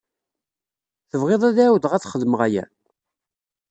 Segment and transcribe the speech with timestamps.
[1.09, 2.65] Tebɣiḍ ad ɛawdeɣ ad xedmeɣ aya?